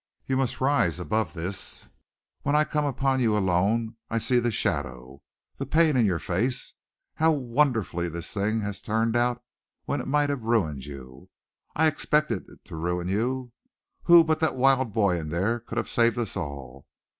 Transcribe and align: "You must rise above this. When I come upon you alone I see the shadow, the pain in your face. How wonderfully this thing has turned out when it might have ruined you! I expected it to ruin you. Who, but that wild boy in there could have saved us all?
"You 0.25 0.35
must 0.35 0.59
rise 0.59 0.99
above 0.99 1.33
this. 1.33 1.87
When 2.41 2.55
I 2.55 2.63
come 2.63 2.85
upon 2.85 3.19
you 3.19 3.37
alone 3.37 3.97
I 4.09 4.17
see 4.17 4.39
the 4.39 4.49
shadow, 4.49 5.21
the 5.57 5.67
pain 5.67 5.95
in 5.95 6.07
your 6.07 6.17
face. 6.17 6.73
How 7.17 7.31
wonderfully 7.31 8.09
this 8.09 8.33
thing 8.33 8.61
has 8.61 8.81
turned 8.81 9.15
out 9.15 9.43
when 9.85 10.01
it 10.01 10.07
might 10.07 10.31
have 10.31 10.41
ruined 10.41 10.87
you! 10.87 11.29
I 11.75 11.85
expected 11.85 12.49
it 12.49 12.65
to 12.65 12.75
ruin 12.75 13.09
you. 13.09 13.51
Who, 14.05 14.23
but 14.23 14.39
that 14.39 14.55
wild 14.55 14.91
boy 14.91 15.19
in 15.19 15.29
there 15.29 15.59
could 15.59 15.77
have 15.77 15.87
saved 15.87 16.17
us 16.17 16.35
all? 16.35 16.87